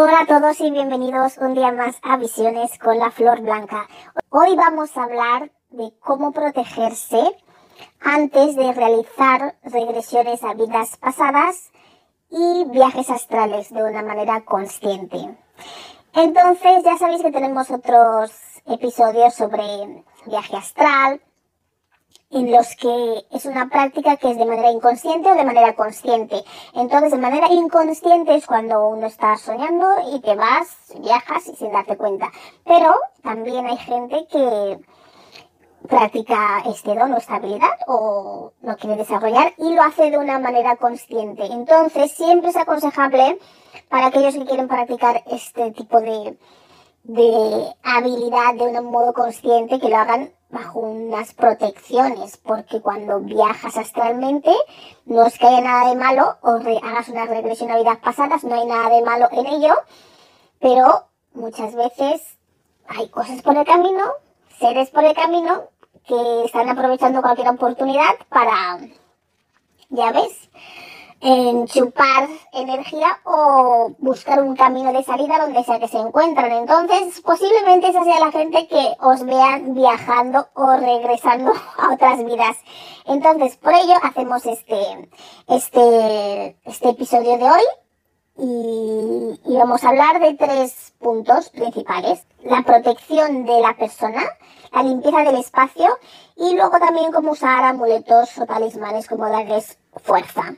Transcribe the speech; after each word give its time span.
Hola 0.00 0.20
a 0.20 0.26
todos 0.26 0.60
y 0.60 0.70
bienvenidos 0.70 1.38
un 1.38 1.54
día 1.54 1.72
más 1.72 1.96
a 2.04 2.16
Visiones 2.18 2.78
con 2.78 3.00
la 3.00 3.10
Flor 3.10 3.40
Blanca. 3.40 3.88
Hoy 4.30 4.54
vamos 4.54 4.96
a 4.96 5.02
hablar 5.02 5.50
de 5.70 5.92
cómo 5.98 6.30
protegerse 6.30 7.20
antes 8.00 8.54
de 8.54 8.72
realizar 8.74 9.56
regresiones 9.64 10.44
a 10.44 10.54
vidas 10.54 10.96
pasadas 10.98 11.72
y 12.30 12.64
viajes 12.66 13.10
astrales 13.10 13.74
de 13.74 13.82
una 13.82 14.04
manera 14.04 14.44
consciente. 14.44 15.36
Entonces 16.14 16.84
ya 16.84 16.96
sabéis 16.96 17.22
que 17.22 17.32
tenemos 17.32 17.68
otros 17.72 18.30
episodios 18.66 19.34
sobre 19.34 20.04
viaje 20.26 20.56
astral, 20.56 21.20
en 22.30 22.52
los 22.52 22.76
que 22.76 23.24
es 23.30 23.46
una 23.46 23.68
práctica 23.68 24.16
que 24.16 24.30
es 24.30 24.36
de 24.36 24.44
manera 24.44 24.70
inconsciente 24.70 25.30
o 25.30 25.34
de 25.34 25.44
manera 25.44 25.74
consciente. 25.74 26.44
Entonces, 26.74 27.12
de 27.12 27.18
manera 27.18 27.48
inconsciente 27.48 28.34
es 28.34 28.46
cuando 28.46 28.88
uno 28.88 29.06
está 29.06 29.36
soñando 29.36 29.86
y 30.12 30.20
te 30.20 30.34
vas, 30.36 30.68
viajas 31.00 31.46
y 31.48 31.56
sin 31.56 31.72
darte 31.72 31.96
cuenta. 31.96 32.30
Pero 32.64 32.94
también 33.22 33.66
hay 33.66 33.78
gente 33.78 34.26
que 34.30 34.78
practica 35.88 36.62
este 36.66 36.94
don 36.94 37.12
o 37.12 37.16
esta 37.16 37.36
habilidad 37.36 37.70
o 37.86 38.52
lo 38.60 38.76
quiere 38.76 38.96
desarrollar 38.96 39.54
y 39.56 39.72
lo 39.74 39.82
hace 39.82 40.10
de 40.10 40.18
una 40.18 40.38
manera 40.38 40.76
consciente. 40.76 41.46
Entonces, 41.46 42.12
siempre 42.12 42.50
es 42.50 42.56
aconsejable 42.56 43.38
para 43.88 44.06
aquellos 44.06 44.34
que 44.34 44.44
quieren 44.44 44.68
practicar 44.68 45.22
este 45.26 45.70
tipo 45.70 45.98
de, 46.00 46.38
de 47.04 47.74
habilidad 47.82 48.54
de 48.54 48.64
un 48.64 48.90
modo 48.90 49.14
consciente 49.14 49.80
que 49.80 49.88
lo 49.88 49.96
hagan 49.96 50.30
bajo 50.50 50.80
unas 50.80 51.34
protecciones, 51.34 52.38
porque 52.38 52.80
cuando 52.80 53.20
viajas 53.20 53.76
astralmente 53.76 54.50
no 55.04 55.26
es 55.26 55.38
que 55.38 55.46
haya 55.46 55.60
nada 55.60 55.88
de 55.90 55.96
malo 55.96 56.38
o 56.42 56.60
hagas 56.82 57.08
una 57.08 57.26
regresión 57.26 57.70
a 57.70 57.76
vidas 57.76 57.98
pasadas, 57.98 58.44
no 58.44 58.54
hay 58.54 58.66
nada 58.66 58.88
de 58.88 59.02
malo 59.02 59.28
en 59.32 59.46
ello, 59.46 59.74
pero 60.58 61.04
muchas 61.34 61.74
veces 61.74 62.38
hay 62.86 63.08
cosas 63.08 63.42
por 63.42 63.56
el 63.56 63.66
camino, 63.66 64.04
seres 64.58 64.90
por 64.90 65.04
el 65.04 65.14
camino 65.14 65.64
que 66.06 66.44
están 66.44 66.68
aprovechando 66.68 67.20
cualquier 67.20 67.48
oportunidad 67.48 68.16
para, 68.30 68.78
ya 69.90 70.12
ves, 70.12 70.48
en 71.20 71.66
chupar 71.66 72.28
energía 72.52 73.18
o 73.24 73.92
buscar 73.98 74.42
un 74.42 74.54
camino 74.54 74.92
de 74.92 75.02
salida 75.02 75.38
donde 75.38 75.64
sea 75.64 75.80
que 75.80 75.88
se 75.88 75.98
encuentran. 75.98 76.52
Entonces, 76.52 77.20
posiblemente 77.22 77.88
esa 77.88 78.04
sea 78.04 78.20
la 78.20 78.30
gente 78.30 78.68
que 78.68 78.94
os 79.00 79.24
vean 79.24 79.74
viajando 79.74 80.48
o 80.54 80.76
regresando 80.76 81.52
a 81.78 81.94
otras 81.94 82.24
vidas. 82.24 82.56
Entonces, 83.06 83.56
por 83.56 83.74
ello 83.74 83.94
hacemos 84.02 84.46
este, 84.46 85.10
este, 85.48 86.56
este 86.64 86.88
episodio 86.90 87.38
de 87.38 87.50
hoy 87.50 87.62
y, 88.40 89.40
y 89.52 89.56
vamos 89.56 89.82
a 89.82 89.88
hablar 89.88 90.20
de 90.20 90.34
tres 90.34 90.94
puntos 91.00 91.48
principales. 91.50 92.26
La 92.44 92.62
protección 92.62 93.44
de 93.44 93.60
la 93.60 93.76
persona, 93.76 94.22
la 94.72 94.82
limpieza 94.84 95.24
del 95.24 95.36
espacio 95.36 95.88
y 96.36 96.54
luego 96.54 96.78
también 96.78 97.10
cómo 97.10 97.32
usar 97.32 97.64
amuletos 97.64 98.38
o 98.38 98.46
talismanes 98.46 99.08
como 99.08 99.28
darles 99.28 99.78
fuerza. 99.96 100.54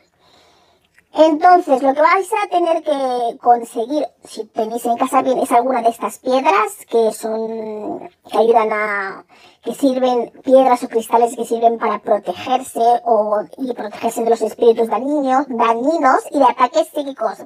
Entonces, 1.13 1.83
lo 1.83 1.93
que 1.93 2.01
vais 2.01 2.31
a 2.33 2.49
tener 2.49 2.85
que 2.85 3.39
conseguir, 3.39 4.07
si 4.25 4.45
tenéis 4.47 4.85
en 4.85 4.97
casa 4.97 5.23
bien, 5.23 5.39
es 5.39 5.51
alguna 5.51 5.83
de 5.83 5.89
estas 5.89 6.21
piedras 6.21 6.87
que 6.89 7.13
son, 7.13 8.09
que 8.31 8.39
ayudan 8.39 8.73
a, 8.73 9.25
que 9.63 9.75
sirven, 9.75 10.31
piedras 10.45 10.85
o 10.85 10.89
cristales 10.89 11.35
que 11.35 11.45
sirven 11.45 11.79
para 11.79 11.99
protegerse 11.99 12.81
o, 13.05 13.43
y 13.59 13.73
protegerse 13.75 14.23
de 14.23 14.31
los 14.31 14.41
espíritus 14.41 14.89
dañinos, 14.89 15.47
dañinos 15.49 16.21
y 16.31 16.39
de 16.39 16.45
ataques 16.45 16.89
psíquicos, 16.95 17.39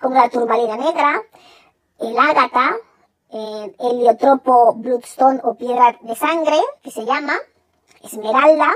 como 0.00 0.14
la 0.14 0.30
turmalina 0.30 0.78
negra, 0.78 1.22
el 1.98 2.18
ágata, 2.18 2.76
el 3.28 3.76
heliotropo 3.78 4.72
bloodstone 4.76 5.40
o 5.44 5.54
piedra 5.56 5.98
de 6.00 6.16
sangre, 6.16 6.58
que 6.82 6.90
se 6.90 7.04
llama, 7.04 7.34
esmeralda, 8.02 8.72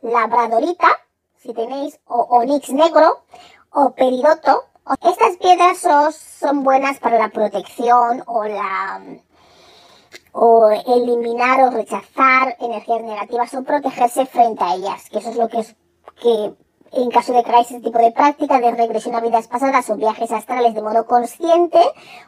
labradorita, 0.00 0.88
si 1.36 1.52
tenéis, 1.52 2.00
o 2.06 2.22
onix 2.30 2.70
negro, 2.70 3.24
o 3.72 3.90
peridoto. 3.90 4.64
Estas 5.00 5.36
piedras 5.36 5.78
son, 6.40 6.64
buenas 6.64 6.98
para 6.98 7.18
la 7.18 7.28
protección 7.28 8.22
o 8.26 8.44
la 8.44 9.00
o 10.34 10.70
eliminar 10.70 11.62
o 11.64 11.70
rechazar 11.70 12.56
energías 12.58 13.02
negativas 13.02 13.54
o 13.54 13.62
protegerse 13.62 14.26
frente 14.26 14.64
a 14.64 14.74
ellas, 14.74 15.08
que 15.10 15.18
eso 15.18 15.30
es 15.30 15.36
lo 15.36 15.48
que 15.48 15.60
es 15.60 15.76
que 16.20 16.54
en 16.92 17.10
caso 17.10 17.32
de 17.32 17.42
que 17.42 17.50
hagáis 17.50 17.70
este 17.70 17.82
tipo 17.82 17.98
de 17.98 18.12
práctica 18.12 18.60
de 18.60 18.70
regresión 18.70 19.14
a 19.14 19.20
vidas 19.20 19.48
pasadas 19.48 19.88
o 19.88 19.96
viajes 19.96 20.30
astrales 20.30 20.74
de 20.74 20.82
modo 20.82 21.06
consciente, 21.06 21.80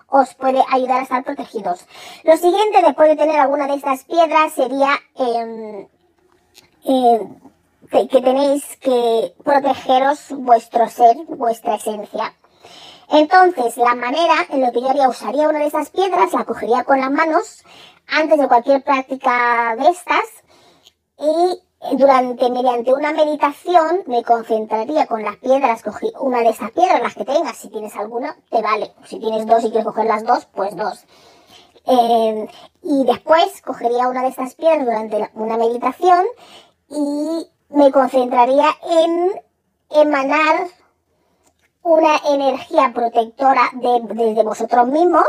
os 0.09 0.35
puede 0.35 0.63
ayudar 0.71 1.01
a 1.01 1.03
estar 1.03 1.25
protegidos. 1.25 1.87
Lo 2.25 2.37
siguiente, 2.37 2.83
después 2.83 3.09
de 3.11 3.17
tener 3.17 3.39
alguna 3.39 3.67
de 3.67 3.75
estas 3.75 4.05
piedras, 4.05 4.53
sería 4.53 4.95
eh, 5.17 5.89
que 8.09 8.21
tenéis 8.21 8.77
que 8.79 9.35
protegeros 9.45 10.31
vuestro 10.31 10.89
ser, 10.89 11.17
vuestra 11.29 11.77
esencia. 11.77 12.35
Entonces, 13.09 13.77
la 13.77 13.95
manera 13.95 14.35
en 14.49 14.63
lo 14.63 14.73
que 14.73 14.81
yo 14.81 14.91
haría, 14.91 15.09
usaría 15.09 15.49
una 15.49 15.61
de 15.61 15.67
esas 15.67 15.91
piedras, 15.91 16.33
la 16.33 16.45
cogería 16.45 16.85
con 16.85 17.01
las 17.01 17.11
manos 17.11 17.65
antes 18.09 18.39
de 18.39 18.49
cualquier 18.49 18.83
práctica 18.83 19.77
de 19.77 19.89
estas 19.89 20.25
y 21.19 21.97
durante, 21.97 22.51
mediante 22.51 22.93
una 22.93 23.13
meditación, 23.13 24.03
me 24.07 24.25
concentraría 24.25 25.07
con 25.07 25.23
las 25.23 25.37
piedras, 25.37 25.83
cogí 25.83 26.11
una 26.19 26.41
de 26.41 26.49
esas 26.49 26.71
piedras, 26.73 27.03
las 27.03 27.15
que 27.15 27.25
tengas, 27.25 27.57
si 27.57 27.69
tienes 27.69 27.95
alguna, 27.95 28.37
te 28.51 28.63
vale. 28.63 28.93
Si 29.05 29.19
tienes 29.19 29.47
dos 29.47 29.63
y 29.65 29.71
quieres 29.71 29.85
coger 29.85 30.07
las 30.07 30.25
dos, 30.25 30.47
pues 30.47 30.75
dos. 30.75 31.05
Eh, 31.87 32.49
y 32.83 33.05
después 33.05 33.61
cogería 33.63 34.09
una 34.09 34.23
de 34.23 34.29
estas 34.29 34.55
piedras 34.55 34.85
durante 34.85 35.31
una 35.35 35.59
meditación 35.59 36.25
y 36.89 37.47
me 37.69 37.91
concentraría 37.91 38.69
en 38.83 39.41
emanar 39.91 40.69
una 41.83 42.17
energía 42.29 42.93
protectora 42.95 43.71
de, 43.75 44.01
desde 44.15 44.43
vosotros 44.43 44.87
mismos. 44.89 45.27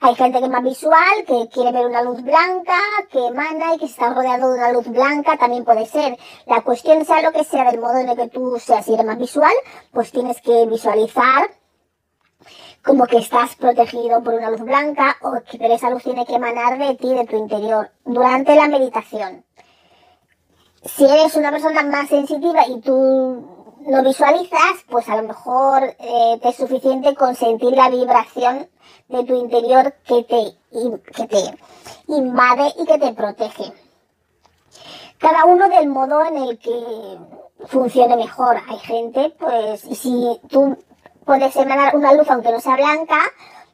Hay 0.00 0.16
gente 0.16 0.40
que 0.40 0.46
es 0.46 0.50
más 0.50 0.64
visual, 0.64 1.24
que 1.26 1.48
quiere 1.48 1.70
ver 1.70 1.86
una 1.86 2.02
luz 2.02 2.22
blanca, 2.22 2.78
que 3.10 3.24
emana 3.26 3.74
y 3.74 3.78
que 3.78 3.84
está 3.84 4.12
rodeado 4.12 4.52
de 4.52 4.58
una 4.58 4.72
luz 4.72 4.88
blanca, 4.88 5.36
también 5.36 5.64
puede 5.64 5.86
ser. 5.86 6.18
La 6.46 6.62
cuestión 6.62 7.04
sea 7.04 7.22
lo 7.22 7.30
que 7.30 7.44
sea 7.44 7.70
del 7.70 7.80
modo 7.80 7.98
en 7.98 8.08
el 8.08 8.16
que 8.16 8.28
tú 8.28 8.58
seas, 8.58 8.84
si 8.84 8.94
eres 8.94 9.06
más 9.06 9.18
visual, 9.18 9.52
pues 9.92 10.10
tienes 10.10 10.40
que 10.40 10.66
visualizar 10.66 11.50
como 12.82 13.06
que 13.06 13.18
estás 13.18 13.54
protegido 13.54 14.24
por 14.24 14.34
una 14.34 14.50
luz 14.50 14.62
blanca 14.62 15.16
o 15.22 15.34
que 15.48 15.72
esa 15.72 15.90
luz 15.90 16.02
tiene 16.02 16.26
que 16.26 16.34
emanar 16.34 16.78
de 16.78 16.96
ti, 16.96 17.14
de 17.14 17.24
tu 17.24 17.36
interior, 17.36 17.92
durante 18.04 18.56
la 18.56 18.66
meditación 18.66 19.44
si 20.84 21.04
eres 21.04 21.36
una 21.36 21.50
persona 21.50 21.82
más 21.82 22.08
sensitiva 22.08 22.66
y 22.66 22.80
tú 22.80 23.46
lo 23.86 24.02
visualizas, 24.02 24.84
pues 24.88 25.08
a 25.08 25.16
lo 25.16 25.28
mejor 25.28 25.82
eh, 25.98 26.38
te 26.40 26.48
es 26.48 26.56
suficiente 26.56 27.14
con 27.14 27.34
sentir 27.34 27.72
la 27.72 27.88
vibración 27.88 28.68
de 29.08 29.24
tu 29.24 29.34
interior 29.36 29.94
que 30.06 30.24
te, 30.24 30.56
que 31.14 31.26
te 31.26 31.42
invade 32.08 32.72
y 32.78 32.84
que 32.86 32.98
te 32.98 33.12
protege. 33.12 33.72
Cada 35.18 35.44
uno 35.44 35.68
del 35.68 35.88
modo 35.88 36.24
en 36.24 36.36
el 36.36 36.58
que 36.58 37.18
funcione 37.66 38.16
mejor. 38.16 38.56
Hay 38.68 38.78
gente, 38.78 39.34
pues, 39.38 39.84
y 39.84 39.94
si 39.94 40.40
tú 40.48 40.76
puedes 41.24 41.54
emanar 41.56 41.94
una 41.94 42.12
luz 42.12 42.28
aunque 42.28 42.50
no 42.50 42.60
sea 42.60 42.76
blanca, 42.76 43.18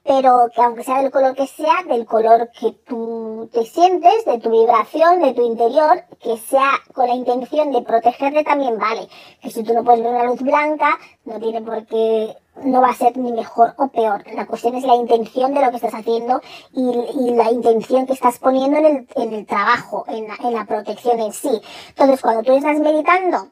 pero 0.04 0.48
que 0.54 0.62
aunque 0.62 0.84
sea 0.84 1.02
del 1.02 1.10
color 1.10 1.34
que 1.34 1.46
sea, 1.46 1.82
del 1.86 2.06
color 2.06 2.50
que 2.58 2.72
tú 2.86 3.48
te 3.52 3.64
sientes, 3.64 4.24
de 4.24 4.38
tu 4.38 4.50
vibración, 4.50 5.20
de 5.20 5.34
tu 5.34 5.44
interior, 5.44 6.04
que 6.20 6.36
sea 6.36 6.72
con 6.94 7.08
la 7.08 7.14
intención 7.14 7.72
de 7.72 7.82
protegerte 7.82 8.44
también 8.44 8.78
vale. 8.78 9.08
Que 9.40 9.50
si 9.50 9.62
tú 9.62 9.74
no 9.74 9.84
puedes 9.84 10.02
ver 10.02 10.12
una 10.12 10.24
luz 10.24 10.40
blanca, 10.40 10.98
no 11.24 11.38
tiene 11.38 11.60
por 11.60 11.86
qué, 11.86 12.36
no 12.62 12.80
va 12.80 12.90
a 12.90 12.94
ser 12.94 13.16
ni 13.16 13.32
mejor 13.32 13.74
o 13.76 13.88
peor. 13.88 14.24
La 14.34 14.46
cuestión 14.46 14.74
es 14.74 14.84
la 14.84 14.94
intención 14.94 15.54
de 15.54 15.62
lo 15.62 15.70
que 15.70 15.76
estás 15.76 15.94
haciendo 15.94 16.40
y, 16.72 17.34
la 17.34 17.50
intención 17.52 18.06
que 18.06 18.14
estás 18.14 18.38
poniendo 18.38 18.78
en 18.78 18.86
el, 18.86 19.08
en 19.14 19.32
el 19.32 19.46
trabajo, 19.46 20.04
en 20.08 20.26
en 20.42 20.54
la 20.54 20.64
protección 20.64 21.20
en 21.20 21.32
sí. 21.32 21.60
Entonces, 21.90 22.20
cuando 22.20 22.42
tú 22.42 22.52
estás 22.52 22.78
meditando, 22.80 23.48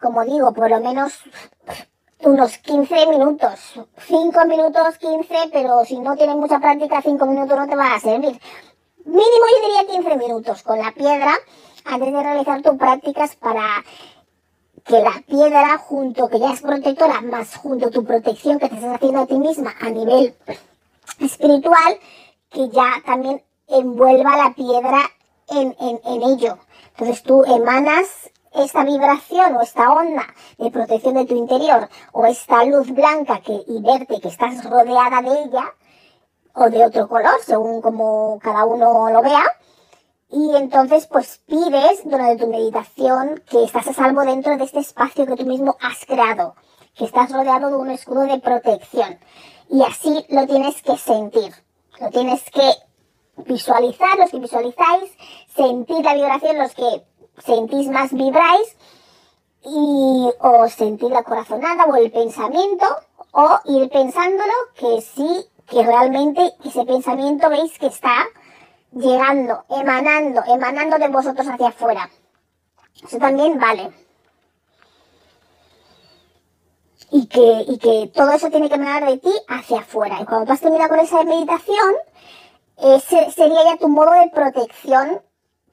como 0.00 0.24
digo, 0.24 0.52
por 0.52 0.70
lo 0.70 0.80
menos 0.80 1.20
unos 2.20 2.58
15 2.58 3.06
minutos, 3.06 3.80
5 4.06 4.44
minutos, 4.46 4.98
15, 4.98 5.34
pero 5.52 5.84
si 5.84 5.98
no 6.00 6.16
tienes 6.16 6.36
mucha 6.36 6.58
práctica, 6.58 7.00
5 7.02 7.26
minutos 7.26 7.56
no 7.56 7.66
te 7.66 7.76
va 7.76 7.94
a 7.94 8.00
servir. 8.00 8.40
Mínimo 9.04 9.22
yo 9.22 9.68
diría 9.68 9.94
15 9.94 10.16
minutos 10.16 10.62
con 10.62 10.78
la 10.78 10.92
piedra 10.92 11.32
antes 11.84 12.12
de 12.12 12.22
realizar 12.22 12.62
tus 12.62 12.76
prácticas 12.76 13.36
para 13.36 13.84
que 14.84 15.00
la 15.00 15.22
piedra 15.26 15.78
junto, 15.78 16.28
que 16.28 16.40
ya 16.40 16.52
es 16.52 16.60
protectora, 16.60 17.20
más 17.20 17.56
junto 17.56 17.90
tu 17.90 18.04
protección 18.04 18.58
que 18.58 18.68
te 18.68 18.74
estás 18.74 18.96
haciendo 18.96 19.20
a 19.20 19.26
ti 19.26 19.38
misma 19.38 19.74
a 19.80 19.90
nivel 19.90 20.34
espiritual, 21.20 21.98
que 22.50 22.68
ya 22.70 23.02
también 23.04 23.42
envuelva 23.68 24.36
la 24.36 24.54
piedra 24.54 24.98
en, 25.48 25.76
en, 25.80 26.00
en 26.04 26.22
ello. 26.22 26.58
Entonces 26.92 27.22
tú 27.22 27.44
emanas 27.44 28.30
esta 28.64 28.84
vibración 28.84 29.56
o 29.56 29.62
esta 29.62 29.92
onda 29.92 30.26
de 30.58 30.70
protección 30.70 31.14
de 31.14 31.26
tu 31.26 31.34
interior 31.34 31.88
o 32.12 32.26
esta 32.26 32.64
luz 32.64 32.90
blanca 32.90 33.40
que, 33.40 33.62
y 33.66 33.82
verte 33.82 34.20
que 34.20 34.28
estás 34.28 34.64
rodeada 34.64 35.22
de 35.22 35.42
ella 35.44 35.74
o 36.54 36.68
de 36.70 36.84
otro 36.84 37.08
color, 37.08 37.40
según 37.44 37.80
como 37.80 38.38
cada 38.42 38.64
uno 38.64 39.10
lo 39.10 39.22
vea. 39.22 39.44
Y 40.30 40.54
entonces 40.56 41.06
pues 41.06 41.40
pides 41.46 42.02
durante 42.04 42.44
tu 42.44 42.50
meditación 42.50 43.42
que 43.48 43.64
estás 43.64 43.88
a 43.88 43.94
salvo 43.94 44.22
dentro 44.22 44.56
de 44.56 44.64
este 44.64 44.80
espacio 44.80 45.26
que 45.26 45.36
tú 45.36 45.46
mismo 45.46 45.76
has 45.80 46.04
creado, 46.04 46.54
que 46.94 47.04
estás 47.04 47.32
rodeado 47.32 47.70
de 47.70 47.76
un 47.76 47.90
escudo 47.90 48.22
de 48.22 48.38
protección. 48.38 49.18
Y 49.70 49.82
así 49.82 50.26
lo 50.28 50.46
tienes 50.46 50.82
que 50.82 50.96
sentir, 50.98 51.54
lo 52.00 52.10
tienes 52.10 52.42
que 52.50 52.70
visualizar, 53.46 54.18
los 54.18 54.30
que 54.30 54.38
visualizáis, 54.38 55.10
sentir 55.54 56.04
la 56.04 56.14
vibración, 56.14 56.58
los 56.58 56.74
que 56.74 57.04
sentís 57.44 57.88
más 57.88 58.12
vibráis 58.12 58.76
y 59.64 60.30
o 60.40 60.68
sentir 60.68 61.10
la 61.10 61.22
corazonada 61.22 61.84
o 61.86 61.96
el 61.96 62.10
pensamiento 62.10 62.86
o 63.32 63.58
ir 63.66 63.88
pensándolo 63.90 64.52
que 64.74 65.00
sí, 65.00 65.46
que 65.66 65.82
realmente 65.82 66.54
ese 66.64 66.84
pensamiento 66.84 67.48
veis 67.50 67.78
que 67.78 67.86
está 67.86 68.26
llegando, 68.92 69.64
emanando, 69.68 70.42
emanando 70.46 70.98
de 70.98 71.08
vosotros 71.08 71.46
hacia 71.46 71.68
afuera. 71.68 72.10
Eso 73.02 73.18
también 73.18 73.58
vale. 73.58 73.92
Y 77.10 77.26
que, 77.26 77.64
y 77.68 77.78
que 77.78 78.10
todo 78.14 78.32
eso 78.32 78.50
tiene 78.50 78.68
que 78.68 78.74
emanar 78.74 79.06
de 79.06 79.18
ti 79.18 79.32
hacia 79.48 79.80
afuera. 79.80 80.18
Y 80.20 80.24
cuando 80.24 80.46
tú 80.46 80.52
has 80.52 80.60
terminado 80.60 80.90
con 80.90 81.00
esa 81.00 81.22
meditación, 81.24 81.94
ese 82.76 83.30
sería 83.30 83.64
ya 83.64 83.76
tu 83.76 83.88
modo 83.88 84.12
de 84.12 84.30
protección 84.30 85.22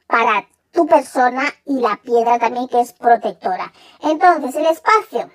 para 0.07 0.47
tu 0.75 0.85
persona 0.85 1.43
y 1.65 1.79
la 1.79 1.99
piedra 2.03 2.37
también 2.37 2.67
que 2.67 2.81
es 2.81 2.93
protectora. 2.93 3.71
Entonces, 4.01 4.55
el 4.55 4.65
espacio, 4.65 5.31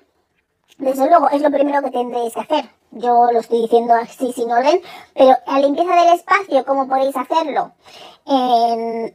desde 0.79 1.09
luego, 1.09 1.31
es 1.31 1.41
lo 1.41 1.51
primero 1.51 1.83
que 1.83 1.91
tendréis 1.91 2.35
que 2.35 2.41
hacer. 2.41 2.71
Yo 2.93 3.31
lo 3.33 3.41
estoy 3.41 3.63
diciendo 3.63 3.95
así 3.95 4.33
sin 4.33 4.53
orden, 4.53 4.81
pero 5.15 5.37
la 5.47 5.59
limpieza 5.59 5.95
del 5.95 6.15
espacio, 6.15 6.65
¿cómo 6.65 6.87
podéis 6.87 7.17
hacerlo? 7.17 7.73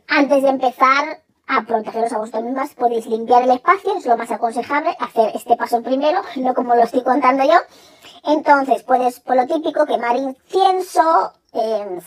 antes 0.08 0.44
de 0.44 0.50
empezar 0.50 1.22
a 1.48 1.62
protegeros 1.62 2.12
a 2.12 2.18
vosotros 2.18 2.44
mismas, 2.44 2.74
podéis 2.74 3.06
limpiar 3.06 3.44
el 3.44 3.52
espacio, 3.52 3.96
es 3.96 4.06
lo 4.06 4.18
más 4.18 4.30
aconsejable, 4.32 4.98
hacer 5.00 5.32
este 5.36 5.56
paso 5.56 5.82
primero, 5.82 6.22
no 6.38 6.54
como 6.54 6.76
lo 6.76 6.84
estoy 6.84 7.04
contando 7.04 7.46
yo. 7.46 7.56
Entonces, 8.26 8.84
puedes, 8.84 9.22
por 9.22 9.38
lo 9.38 9.46
típico, 9.46 9.86
quemar 9.86 10.18
incienso, 10.18 11.32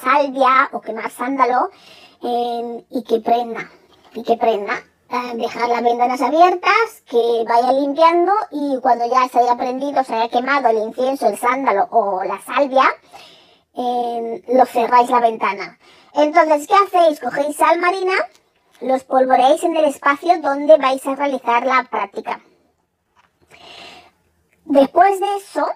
salvia 0.03 0.69
o 0.73 0.81
quemar 0.81 1.11
sándalo 1.11 1.71
y 2.21 3.05
que 3.05 3.21
prenda 3.21 3.71
que 4.23 4.37
prenda. 4.37 4.83
Eh, 5.11 5.37
dejar 5.37 5.71
las 5.71 5.83
ventanas 5.83 6.21
abiertas, 6.21 7.03
que 7.07 7.43
vaya 7.49 7.73
limpiando 7.73 8.31
y 8.51 8.79
cuando 8.83 9.07
ya 9.07 9.27
se 9.29 9.39
haya 9.39 9.57
prendido, 9.57 10.05
se 10.05 10.15
haya 10.15 10.29
quemado 10.29 10.69
el 10.69 10.77
incienso, 10.79 11.29
el 11.29 11.39
sándalo 11.39 11.89
o 11.91 12.23
la 12.25 12.39
salvia, 12.43 12.85
eh, 13.75 14.45
lo 14.49 14.67
cerráis 14.67 15.09
la 15.09 15.21
ventana. 15.21 15.79
Entonces, 16.13 16.69
¿qué 16.69 16.75
hacéis? 16.75 17.21
Cogéis 17.21 17.57
sal 17.57 17.79
marina, 17.79 18.13
los 18.83 19.03
polvoreáis 19.05 19.65
en 19.65 19.77
el 19.77 19.87
espacio 19.87 20.43
donde 20.43 20.77
vais 20.77 21.07
a 21.07 21.15
realizar 21.15 21.65
la 21.65 21.85
práctica. 21.85 22.41
Después 24.67 25.21
de 25.21 25.37
eso, 25.37 25.67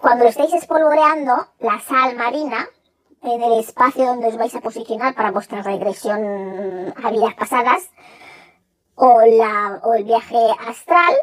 cuando 0.00 0.24
estéis 0.24 0.54
espolvoreando 0.54 1.46
la 1.58 1.78
sal 1.80 2.16
marina, 2.16 2.66
en 3.22 3.42
el 3.42 3.58
espacio 3.58 4.06
donde 4.06 4.28
os 4.28 4.36
vais 4.36 4.54
a 4.54 4.60
posicionar 4.60 5.14
para 5.14 5.30
vuestra 5.30 5.62
regresión 5.62 6.94
a 7.02 7.10
vidas 7.10 7.34
pasadas 7.34 7.90
o, 8.94 9.20
la, 9.22 9.80
o 9.82 9.94
el 9.94 10.04
viaje 10.04 10.38
astral, 10.66 11.14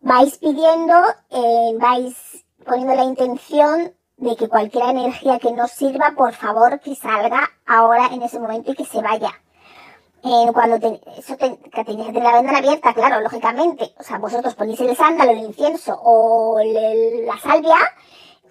vais 0.00 0.38
pidiendo, 0.38 0.94
eh, 1.30 1.72
vais 1.78 2.44
poniendo 2.64 2.94
la 2.94 3.04
intención 3.04 3.94
de 4.18 4.36
que 4.36 4.48
cualquier 4.48 4.90
energía 4.90 5.38
que 5.38 5.52
nos 5.52 5.70
sirva, 5.70 6.14
por 6.16 6.34
favor, 6.34 6.80
que 6.80 6.94
salga 6.94 7.48
ahora 7.66 8.08
en 8.12 8.22
ese 8.22 8.38
momento 8.38 8.72
y 8.72 8.74
que 8.74 8.84
se 8.84 9.00
vaya. 9.00 9.32
Eh, 10.22 10.50
cuando 10.52 10.76
eso 11.16 11.36
te, 11.38 11.56
que 11.56 11.84
tenéis 11.84 12.08
que 12.08 12.12
tener 12.12 12.24
la 12.24 12.34
ventana 12.34 12.58
abierta, 12.58 12.92
claro, 12.92 13.20
lógicamente. 13.22 13.94
O 13.98 14.02
sea, 14.02 14.18
vosotros 14.18 14.54
ponéis 14.54 14.78
el 14.80 14.94
sándalo, 14.94 15.32
el 15.32 15.38
incienso 15.38 15.98
o 16.02 16.60
la 16.62 17.38
salvia, 17.38 17.78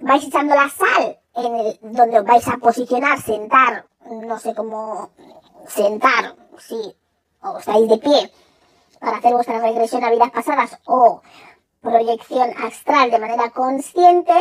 vais 0.01 0.23
echando 0.23 0.55
la 0.55 0.69
sal 0.69 1.19
en 1.35 1.55
el, 1.55 1.79
donde 1.81 2.21
vais 2.21 2.47
a 2.47 2.57
posicionar, 2.57 3.21
sentar, 3.21 3.85
no 4.09 4.39
sé 4.39 4.55
cómo 4.55 5.09
sentar, 5.67 6.35
si 6.57 6.95
o 7.41 7.57
estáis 7.57 7.87
de 7.87 7.97
pie 7.97 8.31
para 8.99 9.17
hacer 9.17 9.33
vuestra 9.33 9.59
regresión 9.59 10.03
a 10.03 10.09
vidas 10.09 10.31
pasadas 10.31 10.77
o 10.85 11.21
proyección 11.81 12.51
astral 12.63 13.11
de 13.11 13.19
manera 13.19 13.49
consciente 13.51 14.33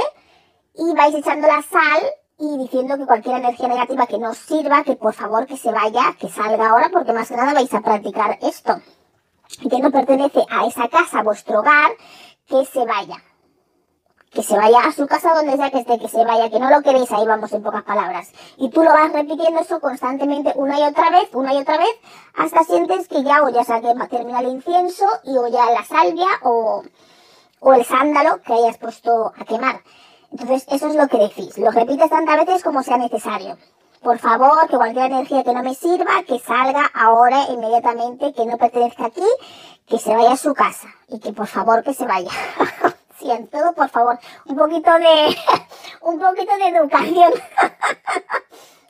y 0.74 0.94
vais 0.94 1.14
echando 1.14 1.46
la 1.46 1.62
sal 1.62 2.02
y 2.38 2.58
diciendo 2.58 2.96
que 2.96 3.06
cualquier 3.06 3.36
energía 3.36 3.68
negativa 3.68 4.06
que 4.06 4.18
no 4.18 4.34
sirva, 4.34 4.84
que 4.84 4.96
por 4.96 5.12
favor 5.12 5.46
que 5.46 5.56
se 5.56 5.72
vaya, 5.72 6.14
que 6.18 6.28
salga 6.28 6.70
ahora, 6.70 6.88
porque 6.92 7.12
más 7.12 7.28
que 7.28 7.36
nada 7.36 7.54
vais 7.54 7.72
a 7.74 7.80
practicar 7.80 8.38
esto. 8.42 8.80
Que 9.68 9.78
no 9.80 9.90
pertenece 9.90 10.44
a 10.48 10.66
esa 10.66 10.88
casa, 10.88 11.20
a 11.20 11.22
vuestro 11.24 11.60
hogar, 11.60 11.90
que 12.46 12.64
se 12.64 12.84
vaya 12.84 13.22
que 14.32 14.42
se 14.42 14.56
vaya 14.56 14.80
a 14.80 14.92
su 14.92 15.06
casa 15.06 15.34
donde 15.34 15.56
sea 15.56 15.70
que 15.70 15.80
esté, 15.80 15.98
que 15.98 16.08
se 16.08 16.24
vaya, 16.24 16.50
que 16.50 16.60
no 16.60 16.70
lo 16.70 16.82
queréis, 16.82 17.10
ahí 17.12 17.26
vamos 17.26 17.52
en 17.52 17.62
pocas 17.62 17.82
palabras. 17.82 18.30
Y 18.56 18.68
tú 18.70 18.82
lo 18.82 18.90
vas 18.92 19.12
repitiendo 19.12 19.60
eso 19.60 19.80
constantemente 19.80 20.52
una 20.56 20.78
y 20.78 20.82
otra 20.82 21.10
vez, 21.10 21.28
una 21.32 21.54
y 21.54 21.58
otra 21.58 21.78
vez, 21.78 21.90
hasta 22.36 22.64
sientes 22.64 23.08
que 23.08 23.22
ya 23.22 23.42
o 23.42 23.48
ya 23.48 23.64
se 23.64 23.80
termina 24.08 24.40
el 24.40 24.48
incienso 24.48 25.06
y 25.24 25.36
o 25.36 25.48
ya 25.48 25.70
la 25.70 25.84
salvia 25.84 26.28
o, 26.42 26.82
o 27.60 27.72
el 27.72 27.84
sándalo 27.84 28.42
que 28.42 28.52
hayas 28.52 28.76
puesto 28.78 29.32
a 29.36 29.44
quemar. 29.44 29.82
Entonces 30.30 30.66
eso 30.68 30.88
es 30.88 30.94
lo 30.94 31.08
que 31.08 31.18
decís, 31.18 31.56
lo 31.56 31.70
repites 31.70 32.10
tantas 32.10 32.44
veces 32.44 32.62
como 32.62 32.82
sea 32.82 32.98
necesario. 32.98 33.56
Por 34.02 34.18
favor, 34.18 34.68
que 34.68 34.76
cualquier 34.76 35.06
energía 35.06 35.42
que 35.42 35.52
no 35.52 35.62
me 35.62 35.74
sirva, 35.74 36.22
que 36.26 36.38
salga 36.38 36.88
ahora 36.94 37.46
inmediatamente, 37.50 38.32
que 38.32 38.46
no 38.46 38.56
pertenezca 38.56 39.06
aquí, 39.06 39.26
que 39.86 39.98
se 39.98 40.14
vaya 40.14 40.32
a 40.32 40.36
su 40.36 40.54
casa 40.54 40.88
y 41.08 41.18
que 41.18 41.32
por 41.32 41.46
favor 41.46 41.82
que 41.82 41.94
se 41.94 42.06
vaya. 42.06 42.30
todo, 43.50 43.72
por 43.74 43.88
favor, 43.88 44.18
un 44.46 44.56
poquito 44.56 44.92
de, 44.92 45.36
un 46.02 46.18
poquito 46.18 46.56
de 46.56 46.68
educación. 46.68 47.32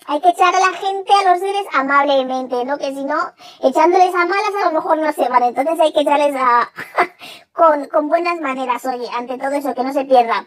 Hay 0.06 0.20
que 0.22 0.30
echar 0.30 0.54
a 0.54 0.60
la 0.60 0.72
gente, 0.78 1.12
a 1.12 1.30
los 1.30 1.38
seres 1.38 1.66
amablemente, 1.74 2.64
¿no? 2.64 2.78
Que 2.78 2.94
si 2.94 3.04
no, 3.04 3.18
echándoles 3.62 4.14
a 4.14 4.24
malas 4.24 4.54
a 4.62 4.64
lo 4.66 4.72
mejor 4.72 4.96
no 4.96 5.12
se 5.12 5.28
van. 5.28 5.42
Entonces 5.42 5.78
hay 5.78 5.92
que 5.92 6.00
echarles 6.00 6.34
a, 6.34 6.70
con, 7.52 7.86
con 7.88 8.08
buenas 8.08 8.40
maneras, 8.40 8.82
oye, 8.86 9.06
ante 9.14 9.36
todo 9.36 9.50
eso, 9.50 9.74
que 9.74 9.84
no 9.84 9.92
se 9.92 10.06
pierda. 10.06 10.46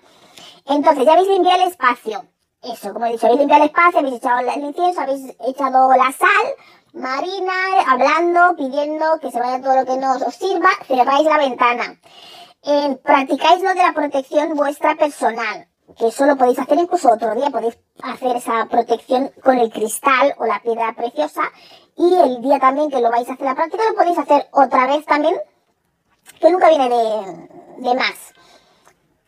Entonces, 0.66 1.06
ya 1.06 1.14
habéis 1.14 1.28
limpiado 1.28 1.62
el 1.62 1.70
espacio. 1.70 2.26
Eso, 2.64 2.92
como 2.92 3.06
he 3.06 3.12
dicho, 3.12 3.28
habéis 3.28 3.42
limpiado 3.42 3.64
el 3.64 3.70
espacio, 3.70 4.00
habéis 4.00 4.16
echado 4.16 4.40
el 4.40 4.64
incienso, 4.64 5.02
habéis 5.02 5.36
echado 5.46 5.90
la 5.96 6.12
sal, 6.12 6.56
marina, 6.94 7.54
hablando, 7.88 8.56
pidiendo 8.56 9.20
que 9.20 9.30
se 9.30 9.40
vaya 9.40 9.62
todo 9.62 9.76
lo 9.76 9.86
que 9.86 9.98
no 9.98 10.14
os 10.14 10.34
sirva, 10.34 10.70
cerráis 10.88 11.28
la 11.28 11.38
ventana 11.38 12.00
eh, 12.63 13.00
practicáis 13.03 13.62
lo 13.62 13.70
de 13.70 13.82
la 13.82 13.94
protección 13.94 14.56
vuestra 14.56 14.96
personal, 14.96 15.68
que 15.98 16.08
eso 16.08 16.25
lo 16.25 16.38
podéis 16.38 16.60
hacer 16.60 16.77
incluso 16.77 17.12
otro 17.12 17.34
día, 17.36 17.50
podéis 17.50 17.77
hacer 18.03 18.36
esa 18.36 18.65
protección 18.68 19.32
con 19.44 19.58
el 19.58 19.72
cristal 19.72 20.36
o 20.38 20.46
la 20.46 20.62
piedra 20.62 20.94
preciosa 20.94 21.41
y 21.98 22.13
el 22.13 22.41
día 22.41 22.60
también 22.60 22.89
que 22.89 23.01
lo 23.01 23.10
vais 23.10 23.27
a 23.30 23.34
hacer 23.34 23.46
la 23.46 23.56
práctica 23.56 23.84
lo 23.89 23.96
podéis 23.96 24.18
hacer 24.18 24.48
otra 24.51 24.88
vez 24.88 25.06
también, 25.06 25.36
que 26.39 26.51
nunca 26.51 26.70
viene 26.70 26.89
de, 26.89 27.50
de 27.77 27.96
más. 27.96 28.34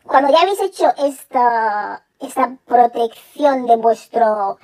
Cuando 0.04 0.30
ya 0.30 0.42
habéis 0.42 0.60
hecho 0.60 0.92
esta, 0.98 2.04
esta 2.20 2.56
protección 2.66 3.66
de 3.66 3.76
vuestro, 3.76 4.58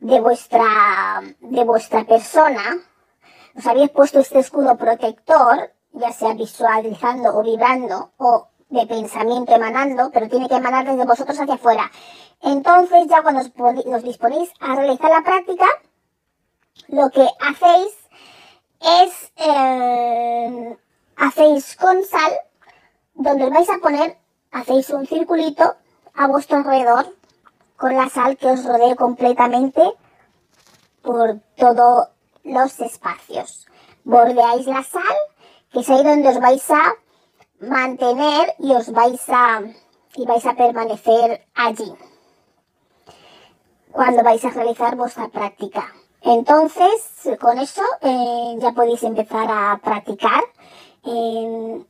de 0.00 0.20
vuestra, 0.20 1.22
de 1.40 1.64
vuestra 1.64 2.04
persona, 2.04 2.78
os 3.56 3.66
habéis 3.66 3.90
puesto 3.90 4.20
este 4.20 4.38
escudo 4.38 4.76
protector, 4.76 5.72
ya 5.96 6.12
sea 6.12 6.34
visualizando 6.34 7.36
o 7.36 7.42
vibrando 7.42 8.12
o 8.18 8.48
de 8.68 8.86
pensamiento 8.86 9.54
emanando, 9.54 10.10
pero 10.12 10.28
tiene 10.28 10.48
que 10.48 10.56
emanar 10.56 10.84
desde 10.84 11.04
vosotros 11.04 11.38
hacia 11.40 11.54
afuera. 11.54 11.90
Entonces, 12.42 13.06
ya 13.08 13.22
cuando 13.22 13.40
os, 13.40 14.02
disponéis 14.02 14.50
a 14.60 14.74
realizar 14.74 15.10
la 15.10 15.22
práctica, 15.22 15.66
lo 16.88 17.10
que 17.10 17.26
hacéis 17.40 17.94
es, 18.80 19.32
eh, 19.36 20.76
hacéis 21.16 21.76
con 21.76 22.04
sal, 22.04 22.32
donde 23.14 23.44
os 23.44 23.50
vais 23.50 23.70
a 23.70 23.78
poner, 23.78 24.18
hacéis 24.52 24.90
un 24.90 25.06
circulito 25.06 25.76
a 26.14 26.26
vuestro 26.26 26.58
alrededor 26.58 27.06
con 27.76 27.96
la 27.96 28.08
sal 28.08 28.36
que 28.36 28.48
os 28.48 28.64
rodee 28.64 28.96
completamente 28.96 29.82
por 31.02 31.40
todos 31.56 32.08
los 32.44 32.80
espacios. 32.80 33.66
Bordeáis 34.04 34.66
la 34.66 34.82
sal, 34.82 35.16
que 35.76 35.80
es 35.80 35.90
ahí 35.90 36.02
donde 36.02 36.30
os 36.30 36.40
vais 36.40 36.70
a 36.70 36.94
mantener 37.60 38.54
y 38.60 38.72
os 38.72 38.90
vais 38.92 39.20
a 39.28 39.60
y 40.14 40.24
vais 40.24 40.46
a 40.46 40.54
permanecer 40.54 41.46
allí 41.54 41.92
cuando 43.92 44.22
vais 44.22 44.42
a 44.46 44.50
realizar 44.52 44.96
vuestra 44.96 45.28
práctica. 45.28 45.92
Entonces, 46.22 47.28
con 47.38 47.58
eso 47.58 47.82
eh, 48.00 48.56
ya 48.58 48.72
podéis 48.72 49.02
empezar 49.02 49.48
a 49.50 49.78
practicar 49.84 50.42
en, 51.04 51.86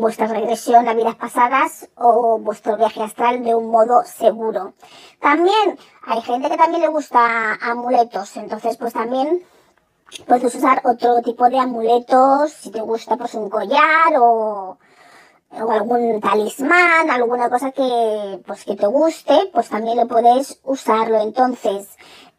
vuestra 0.00 0.26
regresión 0.26 0.88
a 0.88 0.94
vidas 0.94 1.14
pasadas 1.14 1.88
o 1.94 2.40
vuestro 2.40 2.76
viaje 2.76 3.04
astral 3.04 3.44
de 3.44 3.54
un 3.54 3.70
modo 3.70 4.02
seguro. 4.02 4.72
También 5.20 5.78
hay 6.04 6.22
gente 6.22 6.50
que 6.50 6.56
también 6.56 6.82
le 6.82 6.88
gusta 6.88 7.52
amuletos, 7.62 8.36
entonces 8.36 8.76
pues 8.78 8.94
también 8.94 9.46
puedes 10.26 10.54
usar 10.54 10.80
otro 10.84 11.20
tipo 11.22 11.48
de 11.48 11.58
amuletos, 11.58 12.52
si 12.52 12.70
te 12.70 12.80
gusta 12.80 13.16
pues 13.16 13.34
un 13.34 13.50
collar 13.50 14.16
o, 14.18 14.78
o 15.50 15.70
algún 15.70 16.20
talismán, 16.20 17.10
alguna 17.10 17.50
cosa 17.50 17.72
que 17.72 18.40
pues 18.46 18.64
que 18.64 18.76
te 18.76 18.86
guste, 18.86 19.50
pues 19.52 19.68
también 19.68 19.96
lo 19.96 20.06
puedes 20.06 20.60
usarlo. 20.64 21.20
Entonces, 21.20 21.88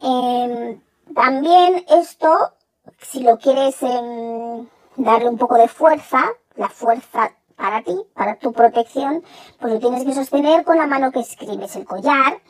eh, 0.00 0.80
también 1.14 1.84
esto, 1.88 2.54
si 2.98 3.20
lo 3.20 3.38
quieres 3.38 3.82
eh, 3.82 4.68
darle 4.96 5.28
un 5.28 5.38
poco 5.38 5.56
de 5.56 5.68
fuerza, 5.68 6.24
la 6.56 6.68
fuerza 6.68 7.32
para 7.56 7.82
ti, 7.82 7.96
para 8.14 8.38
tu 8.38 8.52
protección, 8.52 9.22
pues 9.60 9.74
lo 9.74 9.78
tienes 9.78 10.04
que 10.04 10.14
sostener 10.14 10.64
con 10.64 10.78
la 10.78 10.86
mano 10.86 11.12
que 11.12 11.20
escribes 11.20 11.76
el 11.76 11.84
collar 11.84 12.40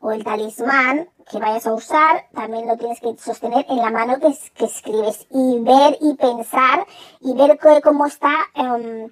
o 0.00 0.12
el 0.12 0.24
talismán 0.24 1.08
que 1.30 1.38
vayas 1.38 1.66
a 1.66 1.74
usar, 1.74 2.26
también 2.34 2.66
lo 2.66 2.76
tienes 2.76 3.00
que 3.00 3.16
sostener 3.18 3.66
en 3.68 3.78
la 3.78 3.90
mano 3.90 4.18
que, 4.18 4.34
que 4.54 4.64
escribes 4.64 5.26
y 5.30 5.58
ver 5.60 5.98
y 6.00 6.14
pensar 6.14 6.86
y 7.20 7.34
ver 7.34 7.58
cómo 7.82 8.06
está, 8.06 8.32
um, 8.56 9.10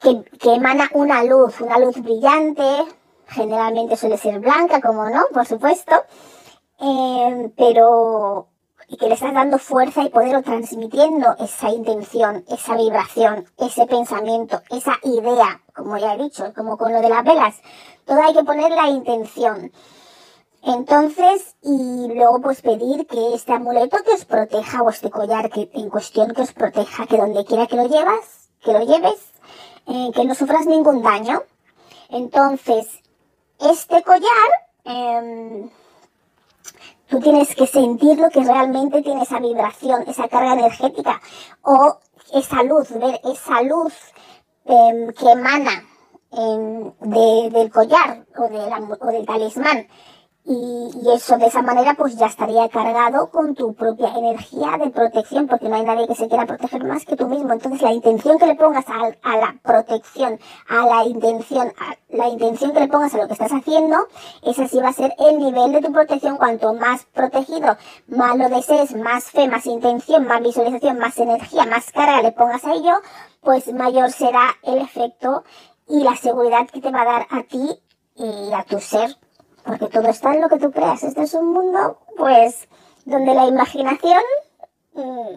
que, 0.00 0.54
emana 0.54 0.88
una 0.94 1.24
luz, 1.24 1.60
una 1.60 1.78
luz 1.78 1.96
brillante, 2.00 2.62
generalmente 3.28 3.96
suele 3.96 4.18
ser 4.18 4.40
blanca, 4.40 4.80
como 4.80 5.08
no, 5.10 5.24
por 5.32 5.46
supuesto, 5.46 5.94
eh, 6.80 7.52
pero 7.56 8.48
y 8.88 8.96
que 8.96 9.08
le 9.08 9.14
estás 9.14 9.34
dando 9.34 9.58
fuerza 9.58 10.02
y 10.02 10.10
poder 10.10 10.36
o 10.36 10.42
transmitiendo 10.42 11.34
esa 11.40 11.70
intención, 11.70 12.44
esa 12.48 12.76
vibración, 12.76 13.46
ese 13.58 13.86
pensamiento, 13.86 14.62
esa 14.70 14.94
idea, 15.02 15.60
como 15.74 15.98
ya 15.98 16.14
he 16.14 16.18
dicho, 16.18 16.52
como 16.54 16.76
con 16.76 16.92
lo 16.92 17.00
de 17.00 17.08
las 17.08 17.24
velas. 17.24 17.56
Todo 18.04 18.22
hay 18.22 18.32
que 18.32 18.44
poner 18.44 18.70
la 18.70 18.88
intención. 18.88 19.72
Entonces, 20.66 21.54
y 21.62 22.08
luego 22.12 22.40
pues 22.40 22.60
pedir 22.60 23.06
que 23.06 23.34
este 23.34 23.52
amuleto 23.52 23.98
que 24.04 24.14
os 24.14 24.24
proteja 24.24 24.82
o 24.82 24.90
este 24.90 25.10
collar 25.10 25.48
que 25.48 25.70
en 25.72 25.88
cuestión 25.88 26.34
que 26.34 26.42
os 26.42 26.52
proteja, 26.52 27.06
que 27.06 27.16
donde 27.16 27.44
quiera 27.44 27.68
que 27.68 27.76
lo 27.76 27.86
llevas, 27.86 28.50
que 28.64 28.72
lo 28.72 28.80
lleves, 28.80 29.32
eh, 29.86 30.10
que 30.12 30.24
no 30.24 30.34
sufras 30.34 30.66
ningún 30.66 31.02
daño. 31.02 31.44
Entonces, 32.08 33.00
este 33.60 34.02
collar, 34.02 34.50
eh, 34.84 35.70
Tú 37.08 37.20
tienes 37.20 37.54
que 37.54 37.68
sentir 37.68 38.18
lo 38.18 38.30
que 38.30 38.42
realmente 38.42 39.00
tiene 39.00 39.22
esa 39.22 39.38
vibración, 39.38 40.02
esa 40.08 40.26
carga 40.26 40.54
energética 40.54 41.20
o 41.62 41.98
esa 42.34 42.64
luz, 42.64 42.90
ver 42.90 43.20
esa 43.22 43.62
luz 43.62 43.94
eh, 44.64 45.14
que 45.16 45.30
emana 45.30 45.84
de, 46.32 47.50
del 47.50 47.70
collar 47.70 48.26
o, 48.36 48.48
de 48.48 48.58
la, 48.68 48.78
o 48.78 49.06
del 49.06 49.24
talismán. 49.24 49.86
Y, 50.48 50.90
y, 51.02 51.10
eso 51.12 51.36
de 51.38 51.46
esa 51.46 51.60
manera 51.60 51.94
pues 51.94 52.16
ya 52.16 52.26
estaría 52.26 52.68
cargado 52.68 53.30
con 53.30 53.56
tu 53.56 53.74
propia 53.74 54.14
energía 54.14 54.78
de 54.78 54.90
protección 54.90 55.48
porque 55.48 55.68
no 55.68 55.74
hay 55.74 55.84
nadie 55.84 56.06
que 56.06 56.14
se 56.14 56.28
quiera 56.28 56.46
proteger 56.46 56.84
más 56.84 57.04
que 57.04 57.16
tú 57.16 57.26
mismo. 57.26 57.52
Entonces 57.52 57.82
la 57.82 57.92
intención 57.92 58.38
que 58.38 58.46
le 58.46 58.54
pongas 58.54 58.84
a, 58.88 59.36
la 59.36 59.56
protección, 59.64 60.38
a 60.68 60.86
la 60.86 61.04
intención, 61.04 61.72
a 61.80 61.96
la 62.10 62.28
intención 62.28 62.72
que 62.72 62.78
le 62.78 62.86
pongas 62.86 63.12
a 63.14 63.18
lo 63.18 63.26
que 63.26 63.32
estás 63.32 63.50
haciendo, 63.50 64.06
ese 64.42 64.62
así 64.62 64.78
va 64.78 64.90
a 64.90 64.92
ser 64.92 65.14
el 65.18 65.38
nivel 65.38 65.72
de 65.72 65.82
tu 65.82 65.92
protección. 65.92 66.36
Cuanto 66.36 66.74
más 66.74 67.06
protegido, 67.06 67.76
más 68.06 68.36
lo 68.36 68.48
desees, 68.48 68.94
más 68.94 69.24
fe, 69.24 69.48
más 69.48 69.66
intención, 69.66 70.28
más 70.28 70.40
visualización, 70.40 70.98
más 70.98 71.18
energía, 71.18 71.66
más 71.66 71.90
carga 71.90 72.22
le 72.22 72.30
pongas 72.30 72.64
a 72.64 72.72
ello, 72.72 72.94
pues 73.40 73.72
mayor 73.72 74.12
será 74.12 74.54
el 74.62 74.78
efecto 74.78 75.42
y 75.88 76.04
la 76.04 76.14
seguridad 76.14 76.68
que 76.68 76.80
te 76.80 76.92
va 76.92 77.02
a 77.02 77.04
dar 77.04 77.26
a 77.30 77.42
ti 77.42 77.80
y 78.14 78.52
a 78.52 78.62
tu 78.62 78.78
ser 78.78 79.16
porque 79.66 79.88
todo 79.88 80.08
está 80.08 80.32
en 80.32 80.40
lo 80.40 80.48
que 80.48 80.58
tú 80.58 80.70
creas. 80.70 81.02
Este 81.02 81.22
es 81.22 81.34
un 81.34 81.52
mundo, 81.52 81.98
pues, 82.16 82.68
donde 83.04 83.34
la 83.34 83.46
imaginación 83.46 84.22
mm, 84.94 85.36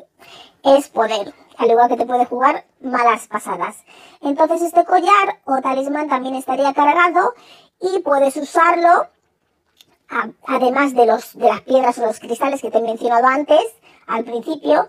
es 0.63 0.88
poder, 0.89 1.33
al 1.57 1.71
igual 1.71 1.89
que 1.89 1.98
te 1.98 2.05
puede 2.05 2.25
jugar 2.25 2.65
malas 2.79 3.27
pasadas. 3.27 3.83
Entonces 4.21 4.62
este 4.62 4.86
collar 4.86 5.39
o 5.45 5.62
talismán 5.62 6.07
también 6.07 6.36
estaría 6.36 6.74
cargado 6.74 7.33
y 7.81 8.00
puedes 8.00 8.38
usarlo, 8.38 9.07
además 10.45 10.93
de, 10.93 11.05
los, 11.05 11.38
de 11.38 11.48
las 11.48 11.62
piedras 11.62 11.98
o 12.00 12.05
los 12.05 12.19
cristales 12.19 12.62
que 12.62 12.71
te 12.71 12.77
he 12.77 12.81
mencionado 12.81 13.27
antes, 13.27 13.63
al 14.07 14.24
principio, 14.24 14.88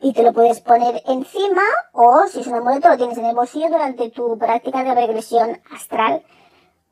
y 0.00 0.12
te 0.12 0.22
lo 0.22 0.32
puedes 0.32 0.60
poner 0.60 1.02
encima 1.06 1.62
o 1.92 2.26
si 2.26 2.40
es 2.40 2.46
un 2.46 2.54
amuleto 2.54 2.88
lo 2.88 2.98
tienes 2.98 3.16
en 3.16 3.24
el 3.24 3.34
bolsillo 3.34 3.68
durante 3.68 4.10
tu 4.10 4.36
práctica 4.36 4.84
de 4.84 4.94
regresión 4.94 5.58
astral 5.70 6.22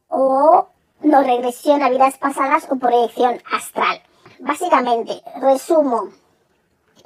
o 0.08 0.68
no 1.02 1.22
regresión 1.22 1.82
a 1.82 1.90
vidas 1.90 2.18
pasadas 2.18 2.66
o 2.70 2.76
proyección 2.76 3.40
astral. 3.52 4.02
Básicamente, 4.40 5.22
resumo. 5.40 6.10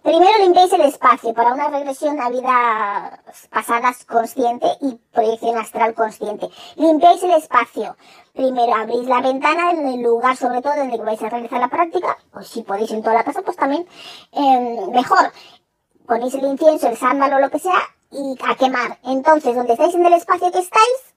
Primero 0.03 0.39
limpiáis 0.39 0.73
el 0.73 0.83
espacio 0.83 1.35
para 1.35 1.53
una 1.53 1.69
regresión 1.69 2.21
a 2.21 2.31
vidas 2.31 3.21
pasadas 3.51 4.05
consciente 4.05 4.67
y 4.81 4.95
proyección 5.13 5.59
astral 5.59 5.95
consciente. 5.95 6.49
Limpiáis 6.77 7.23
el 7.25 7.33
espacio. 7.33 7.97
Primero 8.33 8.75
abrís 8.75 9.07
la 9.07 9.21
ventana 9.21 9.73
en 9.73 9.87
el 9.89 10.03
lugar 10.03 10.37
sobre 10.37 10.63
todo 10.63 10.77
donde 10.77 10.97
vais 10.99 11.21
a 11.23 11.29
realizar 11.29 11.61
la 11.61 11.69
práctica, 11.69 12.17
o 12.33 12.43
si 12.43 12.63
podéis 12.63 12.93
en 12.93 13.03
toda 13.03 13.17
la 13.17 13.25
casa, 13.25 13.43
pues 13.43 13.57
también 13.57 13.87
eh, 14.33 14.87
mejor. 14.93 15.33
Ponéis 16.07 16.35
el 16.35 16.45
incienso, 16.45 16.89
el 16.89 16.97
sándalo, 16.97 17.41
lo 17.41 17.51
que 17.51 17.59
sea, 17.59 17.81
y 18.11 18.39
a 18.49 18.55
quemar. 18.55 18.99
Entonces, 19.03 19.55
donde 19.55 19.73
estáis 19.73 19.95
en 19.95 20.07
el 20.07 20.13
espacio 20.15 20.51
que 20.53 20.61
estáis, 20.61 21.15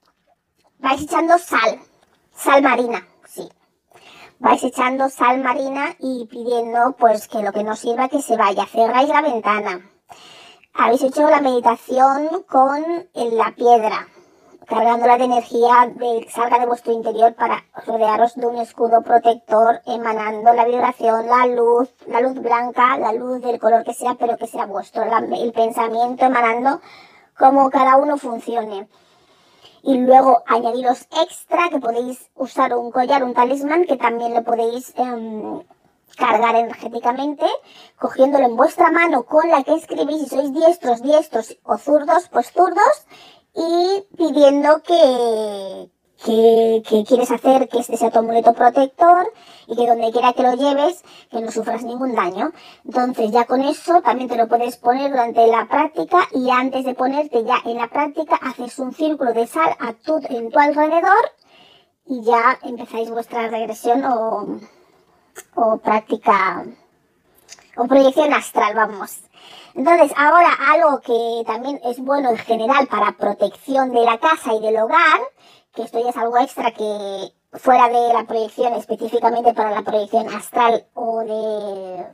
vais 0.80 1.00
echando 1.00 1.38
sal 1.38 1.80
sal 2.34 2.62
marina, 2.62 3.06
sí. 3.26 3.48
Vais 4.38 4.62
echando 4.64 5.08
sal 5.08 5.42
marina 5.42 5.94
y 5.98 6.26
pidiendo 6.26 6.96
pues 6.98 7.28
que 7.28 7.42
lo 7.42 7.52
que 7.52 7.62
no 7.62 7.76
sirva 7.76 8.08
que 8.08 8.22
se 8.22 8.36
vaya. 8.36 8.66
Cerráis 8.66 9.08
la 9.08 9.22
ventana. 9.22 9.88
Habéis 10.74 11.02
hecho 11.02 11.28
la 11.28 11.40
meditación 11.40 12.44
con 12.48 12.82
la 13.14 13.54
piedra, 13.54 14.08
cargándola 14.66 15.18
de 15.18 15.24
energía 15.24 15.92
de, 15.94 16.26
salga 16.30 16.58
de 16.58 16.66
vuestro 16.66 16.92
interior 16.92 17.34
para 17.34 17.62
rodearos 17.86 18.34
de 18.36 18.46
un 18.46 18.56
escudo 18.56 19.02
protector, 19.02 19.82
emanando 19.84 20.52
la 20.54 20.64
vibración, 20.64 21.26
la 21.26 21.46
luz, 21.46 21.94
la 22.06 22.20
luz 22.20 22.34
blanca, 22.40 22.96
la 22.96 23.12
luz 23.12 23.42
del 23.42 23.60
color 23.60 23.84
que 23.84 23.92
sea, 23.92 24.14
pero 24.14 24.38
que 24.38 24.46
sea 24.46 24.64
vuestro, 24.64 25.04
el 25.04 25.52
pensamiento 25.52 26.24
emanando 26.24 26.80
como 27.38 27.70
cada 27.70 27.96
uno 27.96 28.16
funcione 28.16 28.88
y 29.82 29.98
luego 29.98 30.42
añadiros 30.46 31.06
extra 31.22 31.68
que 31.70 31.80
podéis 31.80 32.30
usar 32.34 32.74
un 32.76 32.90
collar, 32.90 33.24
un 33.24 33.34
talismán 33.34 33.84
que 33.84 33.96
también 33.96 34.34
lo 34.34 34.44
podéis 34.44 34.94
eh, 34.96 35.64
cargar 36.16 36.54
energéticamente, 36.54 37.46
cogiéndolo 37.98 38.46
en 38.46 38.56
vuestra 38.56 38.90
mano 38.90 39.24
con 39.24 39.48
la 39.48 39.62
que 39.64 39.74
escribís, 39.74 40.22
si 40.22 40.28
sois 40.28 40.52
diestros, 40.52 41.02
diestros 41.02 41.58
o 41.64 41.78
zurdos, 41.78 42.28
pues 42.28 42.52
zurdos, 42.52 43.06
y 43.54 44.04
pidiendo 44.16 44.82
que, 44.82 45.90
que, 46.24 46.82
que, 46.88 47.04
quieres 47.04 47.30
hacer 47.30 47.68
que 47.68 47.78
este 47.78 47.96
sea 47.96 48.10
tu 48.10 48.20
amuleto 48.20 48.52
protector 48.52 49.32
y 49.66 49.76
que 49.76 49.86
donde 49.86 50.12
quiera 50.12 50.32
que 50.32 50.42
lo 50.42 50.54
lleves, 50.54 51.02
que 51.30 51.40
no 51.40 51.50
sufras 51.50 51.82
ningún 51.82 52.14
daño. 52.14 52.52
Entonces 52.84 53.30
ya 53.30 53.44
con 53.44 53.62
eso 53.62 54.00
también 54.02 54.28
te 54.28 54.36
lo 54.36 54.48
puedes 54.48 54.76
poner 54.76 55.10
durante 55.10 55.46
la 55.46 55.66
práctica 55.66 56.28
y 56.32 56.50
antes 56.50 56.84
de 56.84 56.94
ponerte 56.94 57.44
ya 57.44 57.56
en 57.64 57.78
la 57.78 57.88
práctica 57.88 58.36
haces 58.36 58.78
un 58.78 58.92
círculo 58.92 59.32
de 59.32 59.46
sal 59.46 59.74
a 59.80 59.92
tu, 59.94 60.18
en 60.28 60.50
tu 60.50 60.58
alrededor 60.58 61.32
y 62.06 62.22
ya 62.22 62.58
empezáis 62.62 63.10
vuestra 63.10 63.48
regresión 63.48 64.04
o, 64.04 64.60
o 65.54 65.78
práctica 65.78 66.64
o 67.76 67.86
proyección 67.86 68.32
astral, 68.32 68.74
vamos. 68.74 69.20
Entonces, 69.74 70.12
ahora 70.16 70.50
algo 70.70 71.00
que 71.00 71.44
también 71.46 71.80
es 71.84 71.98
bueno 71.98 72.30
en 72.30 72.38
general 72.38 72.86
para 72.88 73.16
protección 73.16 73.92
de 73.92 74.04
la 74.04 74.18
casa 74.18 74.52
y 74.54 74.60
del 74.60 74.76
hogar 74.76 75.20
que 75.74 75.82
esto 75.82 76.00
ya 76.00 76.10
es 76.10 76.16
algo 76.16 76.38
extra 76.38 76.70
que 76.72 77.32
fuera 77.54 77.88
de 77.88 78.12
la 78.12 78.24
proyección 78.24 78.74
específicamente 78.74 79.54
para 79.54 79.70
la 79.70 79.82
proyección 79.82 80.28
astral 80.28 80.86
o 80.94 81.20
de 81.20 82.06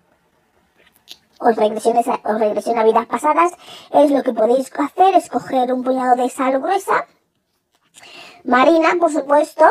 o 1.41 1.51
regresiones 1.53 2.07
o 2.09 2.33
regresión 2.33 2.79
a 2.79 2.85
vidas 2.85 3.07
pasadas, 3.07 3.53
es 3.93 4.11
lo 4.11 4.25
que 4.25 4.33
podéis 4.33 4.73
hacer 4.77 5.15
es 5.15 5.29
coger 5.29 5.73
un 5.73 5.85
puñado 5.85 6.17
de 6.17 6.29
sal 6.29 6.61
gruesa 6.61 7.07
marina, 8.45 8.91
por 8.99 9.13
supuesto, 9.13 9.65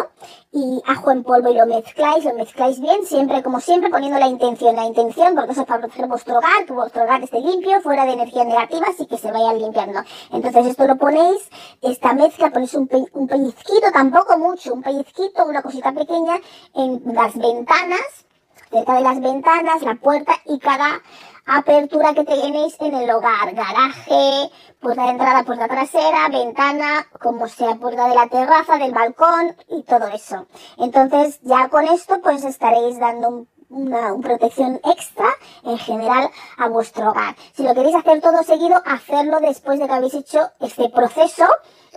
y 0.52 0.82
ajo 0.86 1.12
en 1.12 1.24
polvo 1.24 1.50
y 1.50 1.56
lo 1.56 1.66
mezcláis, 1.66 2.26
lo 2.26 2.34
mezcláis 2.34 2.80
bien, 2.80 3.06
siempre, 3.06 3.44
como 3.44 3.60
siempre, 3.60 3.90
poniendo 3.90 4.20
la 4.20 4.28
intención, 4.28 4.76
la 4.76 4.86
intención, 4.86 5.36
porque 5.36 5.52
eso 5.52 5.62
es 5.62 5.68
para 5.68 5.82
proteger 5.82 6.08
vuestro 6.08 6.38
hogar, 6.38 6.66
que 6.66 6.74
vuestro 6.74 7.04
hogar 7.04 7.24
esté 7.24 7.40
limpio, 7.40 7.82
fuera 7.82 8.06
de 8.06 8.14
energías 8.14 8.46
negativas 8.46 9.00
y 9.00 9.06
que 9.06 9.18
se 9.18 9.32
vaya 9.32 9.54
limpiando. 9.54 10.00
Entonces 10.32 10.68
esto 10.68 10.88
lo 10.88 10.96
ponéis, 10.98 11.50
esta 11.82 12.14
mezcla, 12.14 12.52
ponéis 12.52 12.74
un, 12.74 12.90
un 13.14 13.28
pellizquito, 13.28 13.92
tampoco 13.92 14.38
mucho, 14.38 14.74
un 14.74 14.82
pellizquito, 14.82 15.46
una 15.46 15.62
cosita 15.62 15.92
pequeña 15.92 16.40
en 16.76 17.02
las 17.14 17.38
ventanas, 17.38 18.27
cerca 18.70 18.94
de 18.96 19.02
las 19.02 19.20
ventanas, 19.20 19.82
la 19.82 19.96
puerta 19.96 20.34
y 20.46 20.60
cada 20.60 21.02
apertura 21.48 22.14
que 22.14 22.26
tenéis 22.26 22.76
en 22.80 22.94
el 22.94 23.10
hogar, 23.10 23.54
garaje, 23.54 24.52
puerta 24.82 25.04
de 25.04 25.10
entrada, 25.12 25.44
puerta 25.44 25.68
trasera, 25.68 26.28
ventana, 26.30 27.08
como 27.22 27.48
sea 27.48 27.76
puerta 27.76 28.08
de 28.10 28.16
la 28.16 28.28
terraza, 28.28 28.78
del 28.78 28.92
balcón 28.92 29.56
y 29.70 29.84
todo 29.84 30.08
eso. 30.08 30.48
Entonces 30.78 31.40
ya 31.42 31.70
con 31.70 31.88
esto 31.88 32.20
pues 32.22 32.44
estaréis 32.44 33.00
dando 33.00 33.48
una, 33.70 34.16
protección 34.22 34.80
extra 34.84 35.28
en 35.64 35.78
general 35.78 36.30
a 36.58 36.68
vuestro 36.68 37.12
hogar. 37.12 37.36
Si 37.54 37.64
lo 37.64 37.74
queréis 37.74 37.96
hacer 37.96 38.22
todo 38.22 38.44
seguido, 38.44 38.82
hacerlo 38.86 39.40
después 39.40 39.80
de 39.80 39.88
que 39.88 39.94
habéis 39.94 40.14
hecho 40.14 40.52
este 40.60 40.90
proceso. 40.90 41.46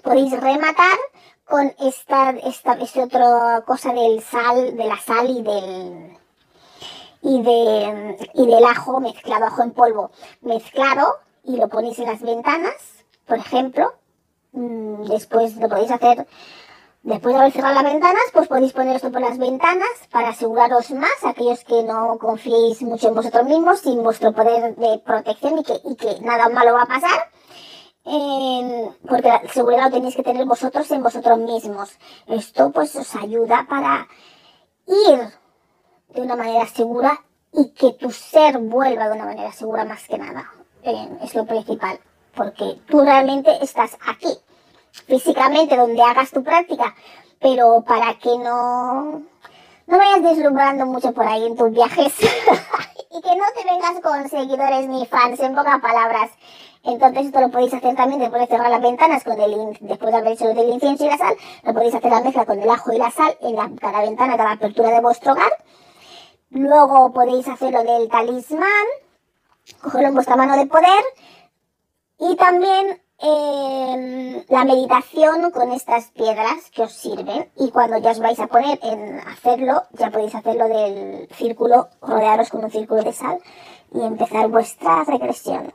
Podéis 0.03 0.33
rematar 0.33 0.99
con 1.45 1.75
esta, 1.81 2.31
esta, 2.31 2.75
esta 2.75 3.03
otra 3.03 3.63
cosa 3.67 3.93
del 3.93 4.23
sal, 4.23 4.77
de 4.77 4.85
la 4.85 4.97
sal 4.99 5.29
y 5.29 5.43
del, 5.43 6.20
y, 7.23 7.43
de, 7.43 8.17
y 8.35 8.47
del 8.47 8.65
ajo 8.65 9.01
mezclado, 9.01 9.47
ajo 9.47 9.63
en 9.63 9.73
polvo 9.73 10.11
mezclado 10.41 11.19
y 11.45 11.57
lo 11.57 11.69
ponéis 11.69 11.99
en 11.99 12.07
las 12.07 12.23
ventanas, 12.23 12.75
por 13.27 13.39
ejemplo. 13.39 13.93
Mm, 14.53 15.05
después 15.05 15.57
lo 15.57 15.69
podéis 15.69 15.91
hacer, 15.93 16.27
después 17.03 17.35
de 17.35 17.41
haber 17.41 17.53
cerrado 17.53 17.75
las 17.75 17.93
ventanas, 17.93 18.23
pues 18.33 18.49
podéis 18.49 18.73
poner 18.73 18.97
esto 18.97 19.13
por 19.13 19.21
las 19.21 19.39
ventanas 19.39 19.89
para 20.11 20.31
aseguraros 20.31 20.91
más, 20.91 21.25
aquellos 21.25 21.65
que 21.65 21.83
no 21.83 22.19
confiéis 22.19 22.83
mucho 22.83 23.09
en 23.09 23.15
vosotros 23.15 23.45
mismos, 23.45 23.81
sin 23.81 24.03
vuestro 24.03 24.33
poder 24.33 24.75
de 24.77 24.99
protección 24.99 25.59
y 25.59 25.63
que, 25.63 25.81
y 25.85 25.95
que 25.95 26.21
nada 26.21 26.49
malo 26.49 26.75
va 26.75 26.83
a 26.83 26.87
pasar. 26.87 27.31
porque 29.09 29.29
la 29.29 29.43
seguridad 29.53 29.85
lo 29.85 29.91
tenéis 29.91 30.17
que 30.17 30.23
tener 30.23 30.45
vosotros 30.47 30.91
en 30.91 31.03
vosotros 31.03 31.39
mismos. 31.39 31.91
Esto 32.27 32.71
pues 32.73 32.97
os 32.97 33.15
ayuda 33.15 33.67
para 33.69 34.09
ir 34.87 35.40
de 36.15 36.21
una 36.23 36.37
manera 36.37 36.67
segura 36.67 37.21
y 37.53 37.71
que 37.71 37.93
tu 37.93 38.11
ser 38.11 38.59
vuelva 38.59 39.09
de 39.09 39.15
una 39.15 39.25
manera 39.25 39.53
segura 39.53 39.85
más 39.85 40.07
que 40.07 40.19
nada. 40.19 40.51
Eh, 40.83 41.09
es 41.23 41.35
lo 41.35 41.45
principal, 41.47 41.99
porque 42.35 42.81
tú 42.89 43.01
realmente 43.03 43.51
estás 43.63 43.99
aquí, 44.07 44.39
físicamente, 45.07 45.77
donde 45.77 46.03
hagas 46.03 46.31
tu 46.31 46.43
práctica, 46.43 46.95
pero 47.39 47.83
para 47.87 48.15
que 48.19 48.31
no, 48.39 49.23
no 49.87 49.99
vayas 49.99 50.23
deslumbrando 50.23 50.87
mucho 50.87 51.13
por 51.13 51.27
ahí 51.27 51.45
en 51.45 51.57
tus 51.57 51.71
viajes 51.71 52.15
y 53.11 53.21
que 53.21 53.37
no 53.37 53.45
te 53.55 53.65
vengas 53.65 54.01
con 54.03 54.29
seguidores 54.29 54.89
ni 54.89 55.05
fans, 55.07 55.41
en 55.41 55.55
pocas 55.55 55.81
palabras. 55.81 56.31
Entonces 56.83 57.27
esto 57.27 57.41
lo 57.43 57.51
podéis 57.51 57.75
hacer 57.75 57.95
también 57.95 58.21
después 58.21 58.41
de 58.41 58.47
cerrar 58.47 58.71
las 58.71 58.81
ventanas 58.81 59.23
con 59.23 59.39
el 59.39 59.77
después 59.81 60.13
de 60.13 60.19
haber 60.19 60.33
hecho 60.33 60.47
del 60.47 60.71
incienso 60.71 61.05
y 61.05 61.09
la 61.09 61.19
sal, 61.19 61.37
lo 61.63 61.75
podéis 61.75 61.95
hacer 61.95 62.11
la 62.11 62.23
mezcla 62.23 62.47
con 62.47 62.59
el 62.59 62.71
ajo 62.71 62.91
y 62.91 62.97
la 62.97 63.11
sal 63.11 63.37
en 63.43 63.77
cada 63.77 64.01
ventana, 64.01 64.39
cada 64.39 64.53
apertura 64.53 64.91
de 64.91 65.01
vuestro 65.01 65.33
hogar 65.33 65.53
Luego 66.51 67.13
podéis 67.13 67.47
hacer 67.47 67.73
lo 67.73 67.85
del 67.85 68.09
talismán, 68.09 68.87
cogerlo 69.81 70.09
en 70.09 70.15
vuestra 70.15 70.37
mano 70.37 70.57
de 70.57 70.67
poder. 70.67 71.05
Y 72.19 72.35
también 72.37 73.01
em, 73.19 74.45
la 74.49 74.65
meditación 74.65 75.53
con 75.53 75.71
estas 75.73 76.11
piedras 76.11 76.71
que 76.73 76.83
os 76.83 76.93
sirven. 76.93 77.51
Y 77.57 77.71
cuando 77.71 77.99
ya 77.99 78.11
os 78.11 78.19
vais 78.19 78.41
a 78.41 78.49
poner 78.49 78.81
en 78.83 79.21
hacerlo, 79.21 79.85
ya 79.93 80.11
podéis 80.11 80.35
hacerlo 80.35 80.69
del 80.69 81.29
círculo, 81.37 81.89
rodearos 82.03 82.51
con 82.51 82.65
un 82.65 82.71
círculo 82.71 83.03
de 83.03 83.13
sal 83.13 83.39
y 83.95 84.03
empezar 84.03 84.49
vuestra 84.49 85.05
regresión. 85.05 85.73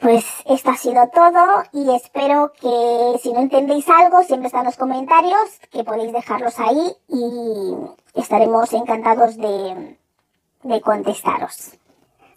Pues 0.00 0.24
esto 0.46 0.70
ha 0.70 0.76
sido 0.76 1.08
todo 1.12 1.64
y 1.72 1.90
espero 1.94 2.52
que 2.52 3.18
si 3.20 3.32
no 3.32 3.40
entendéis 3.40 3.88
algo, 3.88 4.22
siempre 4.22 4.46
están 4.46 4.64
los 4.64 4.76
comentarios, 4.76 5.58
que 5.72 5.82
podéis 5.82 6.12
dejarlos 6.12 6.58
ahí 6.60 6.96
y 7.08 7.74
estaremos 8.14 8.72
encantados 8.72 9.36
de, 9.36 9.98
de 10.62 10.80
contestaros. 10.82 11.72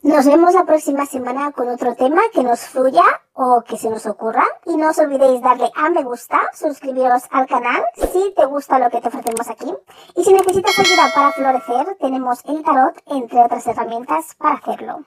Nos 0.01 0.25
vemos 0.25 0.55
la 0.55 0.65
próxima 0.65 1.05
semana 1.05 1.51
con 1.51 1.69
otro 1.69 1.93
tema 1.93 2.23
que 2.33 2.41
nos 2.41 2.61
fluya 2.61 3.03
o 3.33 3.61
que 3.61 3.77
se 3.77 3.91
nos 3.91 4.07
ocurra. 4.07 4.43
Y 4.65 4.75
no 4.75 4.89
os 4.89 4.97
olvidéis 4.97 5.41
darle 5.41 5.69
a 5.75 5.91
me 5.91 6.01
gusta, 6.01 6.39
suscribiros 6.53 7.25
al 7.29 7.45
canal 7.45 7.83
si 7.95 8.33
te 8.35 8.45
gusta 8.45 8.79
lo 8.79 8.89
que 8.89 8.99
te 8.99 9.09
ofrecemos 9.09 9.47
aquí. 9.47 9.71
Y 10.15 10.23
si 10.23 10.33
necesitas 10.33 10.79
ayuda 10.79 11.11
para 11.13 11.31
florecer, 11.33 11.95
tenemos 11.99 12.43
el 12.45 12.63
tarot, 12.63 12.95
entre 13.05 13.43
otras 13.43 13.67
herramientas, 13.67 14.33
para 14.39 14.55
hacerlo. 14.55 15.05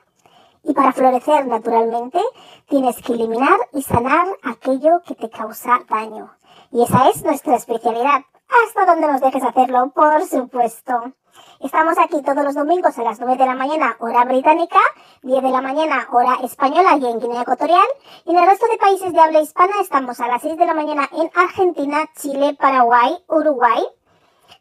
Y 0.64 0.72
para 0.72 0.92
florecer 0.92 1.46
naturalmente, 1.46 2.20
tienes 2.66 3.00
que 3.02 3.12
eliminar 3.12 3.58
y 3.72 3.82
sanar 3.82 4.26
aquello 4.42 5.02
que 5.06 5.14
te 5.14 5.28
causa 5.28 5.80
daño. 5.88 6.30
Y 6.72 6.82
esa 6.82 7.08
es 7.10 7.22
nuestra 7.22 7.56
especialidad. 7.56 8.22
Hasta 8.66 8.86
donde 8.86 9.06
nos 9.06 9.20
dejes 9.20 9.42
hacerlo, 9.42 9.92
por 9.94 10.24
supuesto. 10.24 11.12
Estamos 11.60 11.98
aquí 11.98 12.22
todos 12.22 12.44
los 12.44 12.54
domingos 12.54 12.98
a 12.98 13.02
las 13.02 13.20
9 13.20 13.36
de 13.36 13.46
la 13.46 13.54
mañana, 13.54 13.96
hora 13.98 14.24
británica, 14.24 14.78
10 15.22 15.42
de 15.42 15.50
la 15.50 15.60
mañana, 15.60 16.08
hora 16.12 16.38
española 16.42 16.96
y 16.96 17.06
en 17.06 17.18
Guinea 17.18 17.42
Ecuatorial. 17.42 17.86
Y 18.24 18.30
en 18.30 18.38
el 18.38 18.46
resto 18.46 18.66
de 18.66 18.78
países 18.78 19.12
de 19.12 19.20
habla 19.20 19.40
hispana 19.40 19.74
estamos 19.80 20.20
a 20.20 20.28
las 20.28 20.42
6 20.42 20.56
de 20.56 20.66
la 20.66 20.74
mañana 20.74 21.08
en 21.12 21.30
Argentina, 21.34 22.08
Chile, 22.16 22.56
Paraguay, 22.58 23.16
Uruguay, 23.28 23.84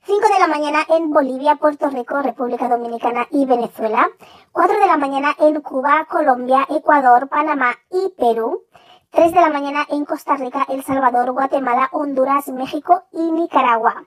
5 0.05 0.19
de 0.33 0.39
la 0.39 0.47
mañana 0.47 0.85
en 0.89 1.11
Bolivia, 1.11 1.55
Puerto 1.55 1.89
Rico, 1.89 2.21
República 2.21 2.67
Dominicana 2.67 3.25
y 3.31 3.45
Venezuela. 3.45 4.09
4 4.51 4.79
de 4.79 4.87
la 4.87 4.97
mañana 4.97 5.35
en 5.39 5.61
Cuba, 5.61 6.05
Colombia, 6.09 6.65
Ecuador, 6.69 7.29
Panamá 7.29 7.73
y 7.89 8.09
Perú. 8.17 8.63
3 9.11 9.31
de 9.31 9.41
la 9.41 9.49
mañana 9.49 9.85
en 9.89 10.05
Costa 10.05 10.35
Rica, 10.35 10.65
El 10.67 10.83
Salvador, 10.83 11.31
Guatemala, 11.31 11.89
Honduras, 11.93 12.47
México 12.49 13.03
y 13.11 13.31
Nicaragua. 13.31 14.03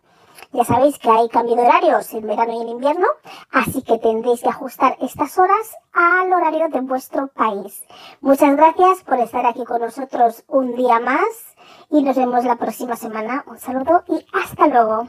Ya 0.53 0.65
sabéis 0.65 0.99
que 0.99 1.11
hay 1.11 1.29
cambio 1.29 1.57
de 1.57 1.63
horarios 1.63 2.13
en 2.13 2.27
verano 2.27 2.53
y 2.53 2.61
en 2.61 2.69
invierno, 2.69 3.07
así 3.51 3.83
que 3.83 3.99
tendréis 3.99 4.43
que 4.43 4.49
ajustar 4.49 4.97
estas 5.01 5.39
horas 5.39 5.77
al 5.93 6.33
horario 6.33 6.69
de 6.69 6.81
vuestro 6.81 7.29
país. 7.29 7.85
Muchas 8.21 8.57
gracias 8.57 9.03
por 9.05 9.19
estar 9.19 9.47
aquí 9.47 9.65
con 9.65 9.81
nosotros 9.81 10.45
un 10.49 10.75
día 10.75 11.01
más 11.01 11.57
y 11.91 12.03
nos 12.03 12.17
vemos 12.17 12.45
la 12.45 12.57
próxima 12.57 12.97
semana. 12.97 13.45
Un 13.47 13.59
saludo 13.59 14.05
y 14.09 14.25
hasta 14.33 14.67
luego. 14.67 15.07